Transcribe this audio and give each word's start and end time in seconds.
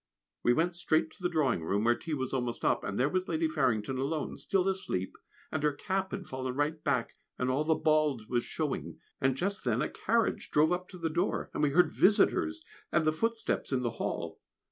We 0.41 0.51
went 0.53 0.73
straight 0.75 1.11
to 1.11 1.21
the 1.21 1.29
drawing 1.29 1.61
room, 1.63 1.83
where 1.83 1.93
tea 1.93 2.15
was 2.15 2.33
almost 2.33 2.65
up, 2.65 2.83
and 2.83 2.97
there 2.99 3.07
was 3.07 3.27
Lady 3.27 3.47
Farrington 3.47 3.99
alone 3.99 4.35
still 4.35 4.67
asleep, 4.67 5.15
and 5.51 5.61
her 5.61 5.73
cap 5.73 6.09
had 6.09 6.25
fallen 6.25 6.55
right 6.55 6.83
back, 6.83 7.13
and 7.37 7.51
all 7.51 7.63
the 7.63 7.75
bald 7.75 8.27
was 8.27 8.43
showing; 8.43 8.97
and 9.21 9.37
just 9.37 9.63
then 9.63 9.79
a 9.79 9.89
carriage 9.91 10.49
drove 10.49 10.71
up 10.71 10.89
to 10.89 10.97
the 10.97 11.11
door, 11.11 11.51
and 11.53 11.61
we 11.61 11.69
heard 11.69 11.91
visitors 11.91 12.63
and 12.91 13.05
the 13.05 13.13
footsteps 13.13 13.71
in 13.71 13.83
the 13.83 13.91
hall. 14.01 14.39